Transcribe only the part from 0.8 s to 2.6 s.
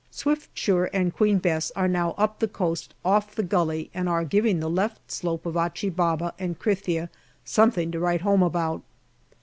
and Queen Bess are now up the